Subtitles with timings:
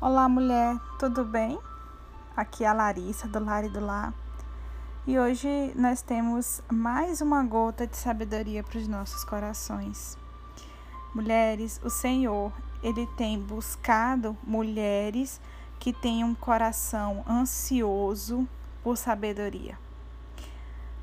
[0.00, 1.58] Olá, mulher, tudo bem?
[2.36, 4.14] Aqui é a Larissa, do Lar e do Lar.
[5.04, 10.16] E hoje nós temos mais uma gota de sabedoria para os nossos corações.
[11.12, 15.40] Mulheres, o Senhor, ele tem buscado mulheres
[15.80, 18.48] que têm um coração ansioso
[18.84, 19.76] por sabedoria.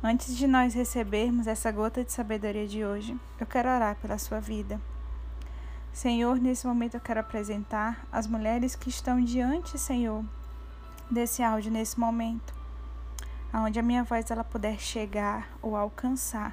[0.00, 4.38] Antes de nós recebermos essa gota de sabedoria de hoje, eu quero orar pela sua
[4.38, 4.80] vida
[5.94, 10.24] Senhor, nesse momento eu quero apresentar as mulheres que estão diante, Senhor,
[11.08, 12.52] desse áudio nesse momento,
[13.52, 16.52] aonde a minha voz ela puder chegar ou alcançar.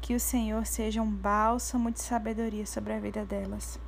[0.00, 3.78] Que o Senhor seja um bálsamo de sabedoria sobre a vida delas.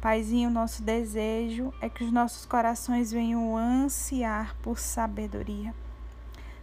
[0.00, 5.74] Paizinho, nosso desejo é que os nossos corações venham ansiar por sabedoria.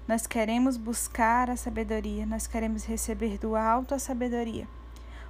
[0.07, 4.65] Nós queremos buscar a sabedoria, nós queremos receber do alto a sabedoria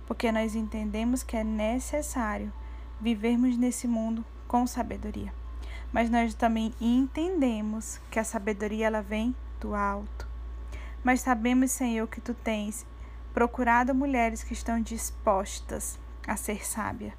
[0.10, 2.52] porque nós entendemos que é necessário
[3.00, 5.32] vivermos nesse mundo com sabedoria.
[5.94, 10.28] Mas nós também entendemos que a sabedoria ela vem do alto.
[11.04, 12.88] Mas sabemos, Senhor, que tu tens
[13.36, 17.14] procurado mulheres que estão dispostas a ser sábia.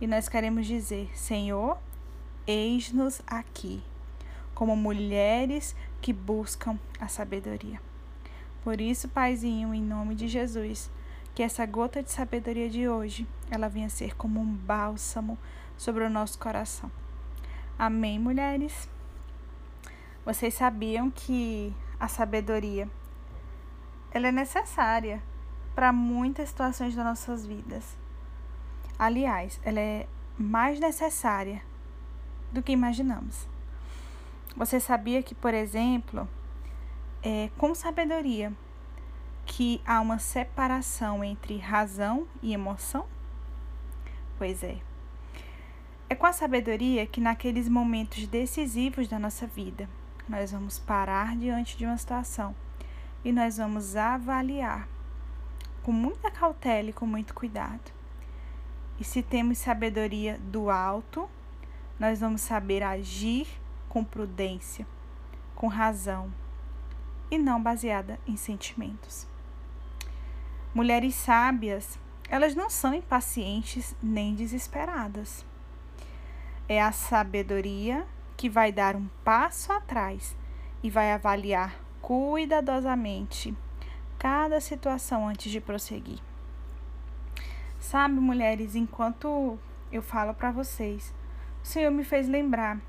[0.00, 1.78] E nós queremos dizer, Senhor,
[2.44, 3.80] eis-nos aqui,
[4.56, 7.80] como mulheres que buscam a sabedoria.
[8.64, 10.90] Por isso, Paizinho, em nome de Jesus,
[11.34, 15.38] que essa gota de sabedoria de hoje, ela venha ser como um bálsamo
[15.76, 16.90] sobre o nosso coração.
[17.78, 18.88] Amém, mulheres?
[20.24, 22.88] Vocês sabiam que a sabedoria
[24.12, 25.22] ela é necessária
[25.74, 27.96] para muitas situações das nossas vidas.
[28.98, 30.06] Aliás, ela é
[30.38, 31.62] mais necessária
[32.52, 33.48] do que imaginamos.
[34.54, 36.28] Você sabia que, por exemplo,
[37.22, 38.52] é, com sabedoria,
[39.46, 43.06] que há uma separação entre razão e emoção?
[44.38, 44.78] Pois é.
[46.08, 49.88] É com a sabedoria que, naqueles momentos decisivos da nossa vida,
[50.28, 52.54] nós vamos parar diante de uma situação
[53.24, 54.88] e nós vamos avaliar
[55.82, 57.92] com muita cautela e com muito cuidado.
[59.00, 61.28] E se temos sabedoria do alto,
[61.98, 63.46] nós vamos saber agir
[63.88, 64.86] com prudência,
[65.54, 66.32] com razão
[67.30, 69.31] e não baseada em sentimentos.
[70.74, 71.98] Mulheres sábias,
[72.30, 75.44] elas não são impacientes nem desesperadas.
[76.66, 78.06] É a sabedoria
[78.38, 80.34] que vai dar um passo atrás
[80.82, 83.54] e vai avaliar cuidadosamente
[84.18, 86.20] cada situação antes de prosseguir.
[87.78, 89.58] Sabe, mulheres, enquanto
[89.92, 91.14] eu falo para vocês,
[91.62, 92.80] o Senhor me fez lembrar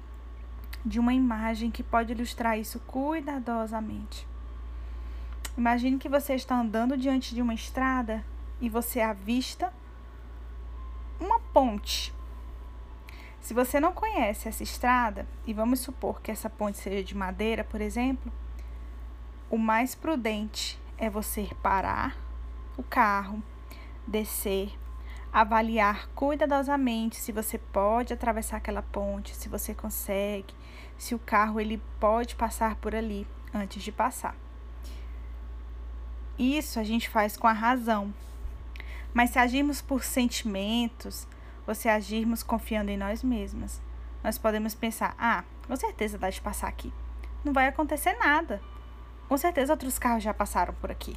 [0.86, 4.26] de uma imagem que pode ilustrar isso cuidadosamente.
[5.56, 8.26] Imagine que você está andando diante de uma estrada
[8.60, 9.72] e você avista
[11.20, 12.12] uma ponte.
[13.40, 17.64] Se você não conhece essa estrada, e vamos supor que essa ponte seja de madeira,
[17.64, 18.32] por exemplo,
[19.50, 22.18] o mais prudente é você parar
[22.76, 23.44] o carro,
[24.08, 24.74] descer,
[25.32, 30.56] avaliar cuidadosamente se você pode atravessar aquela ponte, se você consegue,
[30.98, 34.43] se o carro ele pode passar por ali antes de passar.
[36.38, 38.14] Isso a gente faz com a razão.
[39.14, 41.28] Mas se agirmos por sentimentos,
[41.68, 43.82] ou se agirmos confiando em nós mesmas,
[44.24, 46.92] nós podemos pensar: ah, com certeza dá de passar aqui.
[47.44, 48.62] Não vai acontecer nada.
[49.30, 51.16] Com certeza outros carros já passaram por aqui.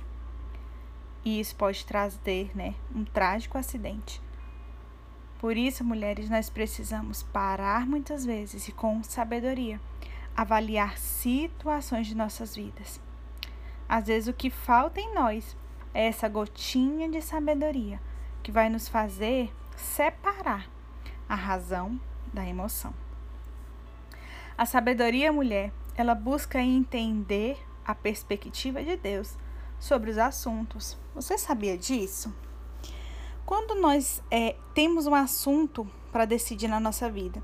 [1.25, 4.21] E isso pode trazer né, um trágico acidente.
[5.38, 9.81] Por isso, mulheres, nós precisamos parar muitas vezes e, com sabedoria,
[10.37, 13.00] avaliar situações de nossas vidas
[13.88, 15.56] às vezes o que falta em nós
[15.94, 18.00] é essa gotinha de sabedoria
[18.42, 20.69] que vai nos fazer separar
[21.28, 22.00] a razão
[22.32, 22.92] da emoção.
[24.56, 29.36] A sabedoria, mulher, ela busca entender a perspectiva de Deus
[29.78, 30.97] sobre os assuntos.
[31.14, 32.34] Você sabia disso?
[33.44, 37.42] Quando nós é, temos um assunto para decidir na nossa vida,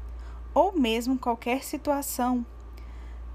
[0.55, 2.45] ou mesmo qualquer situação,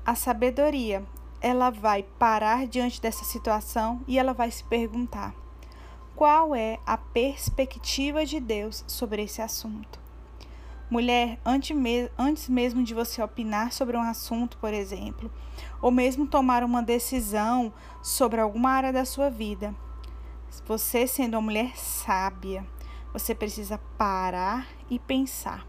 [0.06, 1.04] a sabedoria
[1.42, 5.34] ela vai parar diante dessa situação e ela vai se perguntar:
[6.16, 10.00] qual é a perspectiva de Deus sobre esse assunto?
[10.90, 15.30] Mulher, antes mesmo de você opinar sobre um assunto, por exemplo,
[15.82, 19.76] ou mesmo tomar uma decisão sobre alguma área da sua vida,
[20.66, 22.66] você sendo uma mulher sábia,
[23.12, 25.68] você precisa parar e pensar: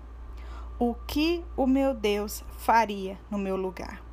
[0.79, 4.07] o que o meu Deus faria no meu lugar?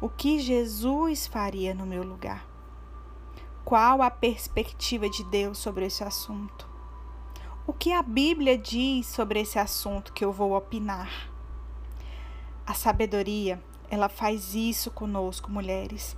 [0.00, 2.46] O que Jesus faria no meu lugar?
[3.64, 6.68] Qual a perspectiva de Deus sobre esse assunto?
[7.66, 11.28] O que a Bíblia diz sobre esse assunto que eu vou opinar?
[12.64, 13.60] A sabedoria,
[13.90, 16.16] ela faz isso conosco, mulheres.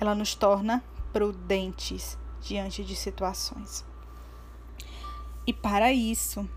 [0.00, 0.82] Ela nos torna
[1.12, 3.84] prudentes diante de situações.
[5.46, 6.48] E para isso,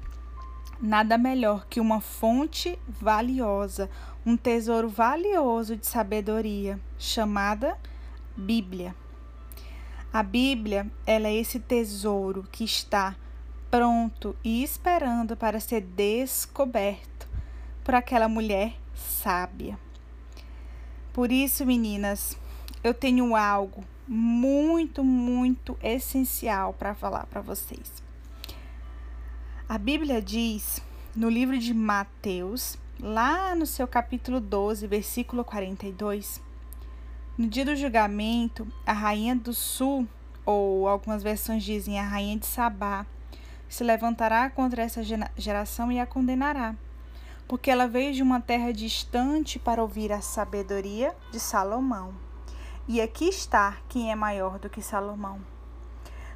[0.83, 3.89] nada melhor que uma fonte valiosa,
[4.25, 7.77] um tesouro valioso de sabedoria, chamada
[8.35, 8.93] Bíblia.
[10.11, 13.15] A Bíblia, ela é esse tesouro que está
[13.71, 17.29] pronto e esperando para ser descoberto
[17.81, 19.79] por aquela mulher sábia.
[21.13, 22.37] Por isso, meninas,
[22.83, 28.03] eu tenho algo muito, muito essencial para falar para vocês.
[29.73, 30.83] A Bíblia diz
[31.15, 36.39] no livro de Mateus, lá no seu capítulo 12, versículo 42,
[37.35, 40.07] no dia do julgamento, a rainha do sul,
[40.45, 43.03] ou algumas versões dizem a rainha de Sabá,
[43.67, 45.01] se levantará contra essa
[45.35, 46.75] geração e a condenará,
[47.47, 52.13] porque ela veio de uma terra distante para ouvir a sabedoria de Salomão.
[52.87, 55.52] E aqui está quem é maior do que Salomão.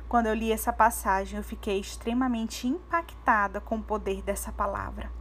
[0.09, 5.11] Quando eu li essa passagem, eu fiquei extremamente impactada com o poder dessa palavra.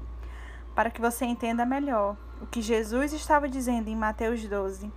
[0.76, 4.92] Para que você entenda melhor, o que Jesus estava dizendo em Mateus 12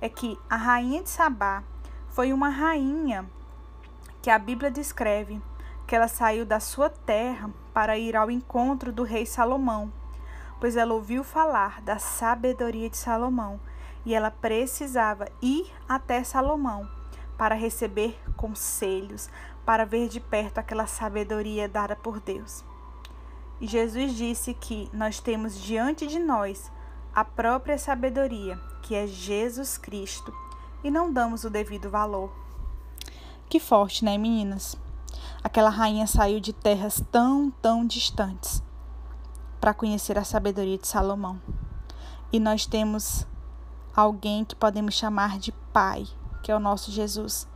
[0.00, 1.64] é que a rainha de Sabá
[2.08, 3.28] foi uma rainha
[4.20, 5.42] que a Bíblia descreve
[5.88, 9.92] que ela saiu da sua terra para ir ao encontro do rei Salomão,
[10.60, 13.58] pois ela ouviu falar da sabedoria de Salomão
[14.06, 17.01] e ela precisava ir até Salomão
[17.36, 19.28] para receber conselhos,
[19.64, 22.64] para ver de perto aquela sabedoria dada por Deus.
[23.60, 26.70] E Jesus disse que nós temos diante de nós
[27.14, 30.32] a própria sabedoria, que é Jesus Cristo,
[30.82, 32.32] e não damos o devido valor.
[33.48, 34.76] Que forte, né, meninas?
[35.44, 38.62] Aquela rainha saiu de terras tão, tão distantes
[39.60, 41.40] para conhecer a sabedoria de Salomão.
[42.32, 43.26] E nós temos
[43.94, 46.06] alguém que podemos chamar de Pai,
[46.42, 47.46] que é o nosso Jesus,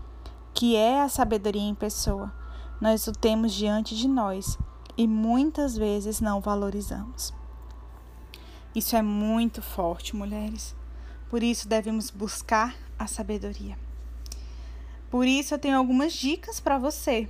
[0.54, 2.32] que é a sabedoria em pessoa.
[2.80, 4.58] Nós o temos diante de nós
[4.96, 7.34] e muitas vezes não valorizamos.
[8.74, 10.76] Isso é muito forte, mulheres.
[11.28, 13.78] Por isso devemos buscar a sabedoria.
[15.10, 17.28] Por isso eu tenho algumas dicas para você.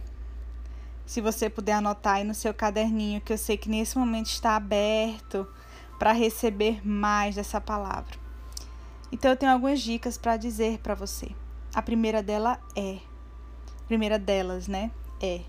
[1.05, 4.56] Se você puder anotar aí no seu caderninho, que eu sei que nesse momento está
[4.56, 5.47] aberto
[5.99, 8.19] para receber mais dessa palavra.
[9.12, 11.31] Então eu tenho algumas dicas para dizer para você.
[11.75, 12.99] A primeira dela é,
[13.87, 14.91] primeira delas, né,
[15.21, 15.43] é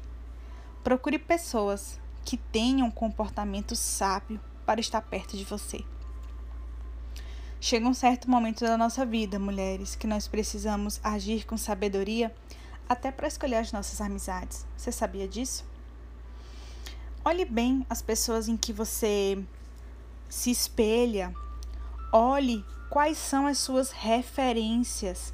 [0.83, 5.83] procure pessoas que tenham um comportamento sábio para estar perto de você.
[7.59, 12.33] Chega um certo momento da nossa vida, mulheres, que nós precisamos agir com sabedoria
[12.87, 14.65] até para escolher as nossas amizades.
[14.77, 15.65] Você sabia disso?
[17.25, 19.43] Olhe bem as pessoas em que você
[20.29, 21.33] se espelha.
[22.13, 25.33] Olhe quais são as suas referências.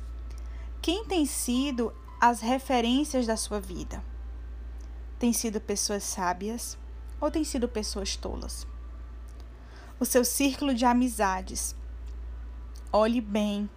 [0.83, 4.03] Quem tem sido as referências da sua vida?
[5.17, 6.77] Tem sido pessoas sábias
[7.21, 8.67] ou tem sido pessoas tolas?
[9.97, 11.73] O seu círculo de amizades.
[12.91, 13.69] Olhe bem,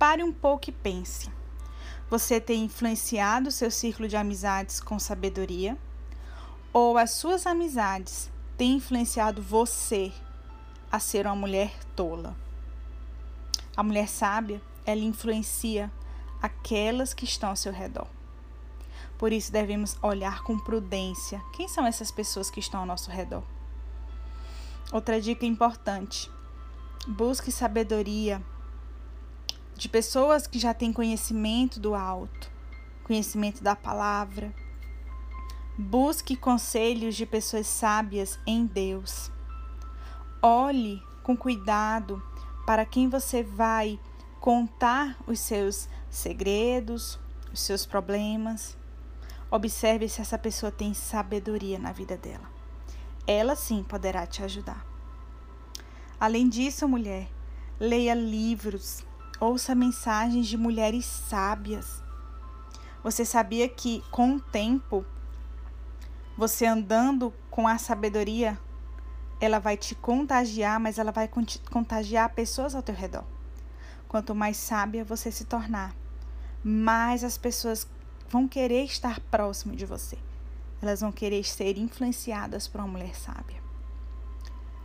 [0.00, 1.30] pare um pouco e pense.
[2.10, 5.78] Você tem influenciado o seu círculo de amizades com sabedoria?
[6.72, 10.12] Ou as suas amizades têm influenciado você
[10.90, 12.36] a ser uma mulher tola?
[13.76, 15.88] A mulher sábia, ela influencia
[16.40, 18.06] aquelas que estão ao seu redor.
[19.18, 23.42] Por isso devemos olhar com prudência quem são essas pessoas que estão ao nosso redor.
[24.92, 26.30] Outra dica importante:
[27.06, 28.42] busque sabedoria
[29.74, 32.50] de pessoas que já têm conhecimento do alto,
[33.04, 34.54] conhecimento da palavra.
[35.76, 39.30] Busque conselhos de pessoas sábias em Deus.
[40.42, 42.22] Olhe com cuidado
[42.66, 43.98] para quem você vai
[44.40, 47.18] contar os seus segredos,
[47.52, 48.76] os seus problemas.
[49.50, 52.48] Observe se essa pessoa tem sabedoria na vida dela.
[53.26, 54.84] Ela sim poderá te ajudar.
[56.20, 57.28] Além disso, mulher,
[57.78, 59.04] leia livros,
[59.40, 62.02] ouça mensagens de mulheres sábias.
[63.02, 65.06] Você sabia que com o tempo,
[66.36, 68.58] você andando com a sabedoria,
[69.40, 71.30] ela vai te contagiar, mas ela vai
[71.70, 73.24] contagiar pessoas ao teu redor.
[74.08, 75.94] Quanto mais sábia você se tornar,
[76.62, 77.86] mais as pessoas
[78.28, 80.18] vão querer estar próximo de você.
[80.80, 83.60] Elas vão querer ser influenciadas por uma mulher sábia.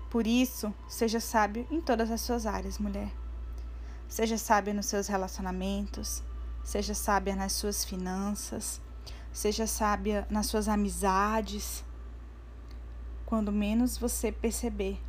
[0.09, 3.11] Por isso, seja sábio em todas as suas áreas, mulher.
[4.07, 6.21] Seja sábia nos seus relacionamentos,
[6.63, 8.79] seja sábia nas suas finanças,
[9.31, 11.83] seja sábia nas suas amizades.
[13.25, 15.01] Quando menos você perceber,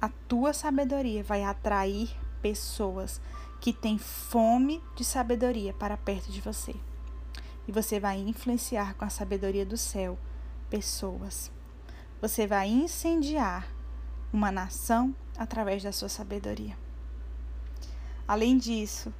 [0.00, 2.10] a tua sabedoria vai atrair
[2.42, 3.20] pessoas
[3.60, 6.74] que têm fome de sabedoria para perto de você.
[7.66, 10.18] E você vai influenciar com a sabedoria do céu
[10.70, 11.50] pessoas.
[12.20, 13.68] Você vai incendiar
[14.32, 16.76] uma nação através da sua sabedoria.
[18.26, 19.12] Além disso,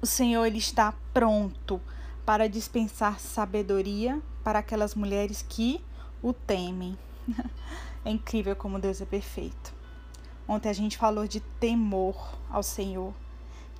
[0.00, 1.80] o Senhor ele está pronto
[2.24, 5.82] para dispensar sabedoria para aquelas mulheres que
[6.22, 6.96] o temem.
[8.04, 9.74] É incrível como Deus é perfeito.
[10.46, 13.12] Ontem a gente falou de temor ao Senhor,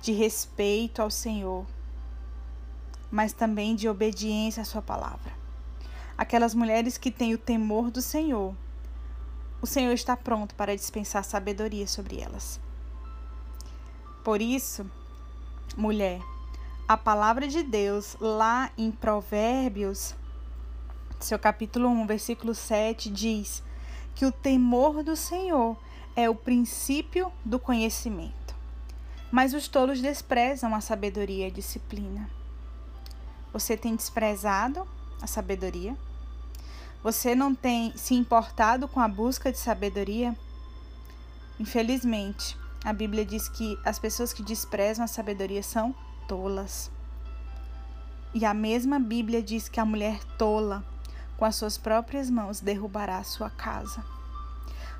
[0.01, 1.65] de respeito ao Senhor,
[3.11, 5.31] mas também de obediência à Sua palavra.
[6.17, 8.55] Aquelas mulheres que têm o temor do Senhor,
[9.61, 12.59] o Senhor está pronto para dispensar sabedoria sobre elas.
[14.23, 14.89] Por isso,
[15.75, 16.21] mulher,
[16.87, 20.15] a palavra de Deus lá em Provérbios,
[21.19, 23.63] seu capítulo 1, versículo 7, diz
[24.15, 25.77] que o temor do Senhor
[26.15, 28.46] é o princípio do conhecimento.
[29.31, 32.29] Mas os tolos desprezam a sabedoria e a disciplina.
[33.51, 34.87] Você tem desprezado
[35.21, 35.97] a sabedoria?
[37.03, 40.35] Você não tem se importado com a busca de sabedoria?
[41.59, 45.93] Infelizmente, a Bíblia diz que as pessoas que desprezam a sabedoria são
[46.27, 46.91] tolas.
[48.33, 50.85] E a mesma Bíblia diz que a mulher tola
[51.37, 54.03] com as suas próprias mãos derrubará a sua casa.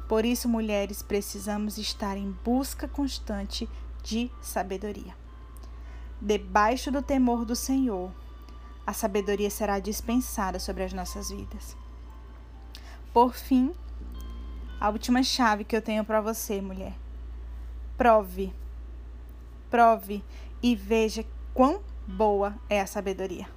[0.07, 3.69] Por isso, mulheres, precisamos estar em busca constante
[4.07, 5.13] de sabedoria.
[6.21, 8.09] Debaixo do temor do Senhor,
[8.85, 11.75] a sabedoria será dispensada sobre as nossas vidas.
[13.13, 13.75] Por fim,
[14.79, 16.93] a última chave que eu tenho para você, mulher.
[17.97, 18.53] Prove.
[19.69, 20.23] Prove
[20.63, 23.49] e veja quão boa é a sabedoria.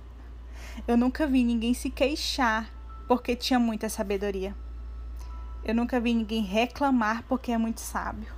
[0.84, 2.68] Eu nunca vi ninguém se queixar
[3.06, 4.56] porque tinha muita sabedoria.
[5.64, 8.34] Eu nunca vi ninguém reclamar porque é muito sábio.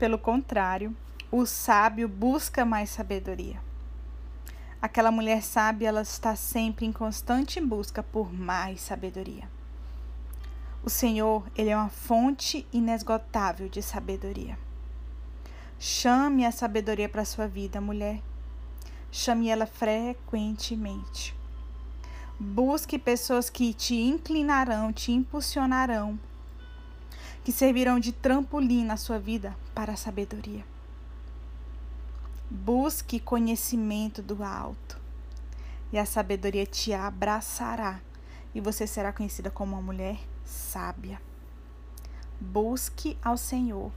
[0.00, 0.96] Pelo contrário,
[1.30, 3.60] o sábio busca mais sabedoria.
[4.80, 9.46] Aquela mulher sábia, ela está sempre em constante busca por mais sabedoria.
[10.82, 14.58] O Senhor, ele é uma fonte inesgotável de sabedoria.
[15.78, 18.22] Chame a sabedoria para sua vida, mulher.
[19.12, 21.36] Chame ela frequentemente.
[22.40, 26.18] Busque pessoas que te inclinarão, te impulsionarão,
[27.44, 30.64] que servirão de trampolim na sua vida para a sabedoria.
[32.50, 34.98] Busque conhecimento do alto,
[35.92, 38.00] e a sabedoria te abraçará,
[38.54, 41.20] e você será conhecida como uma mulher sábia.
[42.40, 43.92] Busque ao Senhor,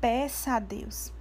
[0.00, 1.12] peça a Deus.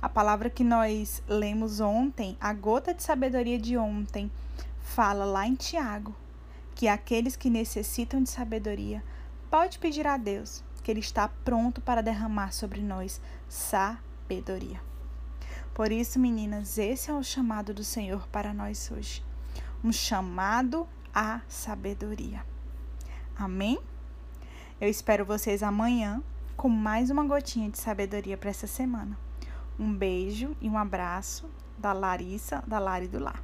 [0.00, 4.32] A palavra que nós lemos ontem, a gota de sabedoria de ontem,
[4.80, 6.14] fala lá em Tiago
[6.74, 9.04] que aqueles que necessitam de sabedoria
[9.50, 14.93] pode pedir a Deus, que ele está pronto para derramar sobre nós sabedoria.
[15.74, 19.24] Por isso, meninas, esse é o chamado do Senhor para nós hoje.
[19.82, 22.46] Um chamado à sabedoria.
[23.36, 23.80] Amém?
[24.80, 26.22] Eu espero vocês amanhã
[26.56, 29.18] com mais uma gotinha de sabedoria para essa semana.
[29.76, 33.42] Um beijo e um abraço da Larissa, da Lari do Lar.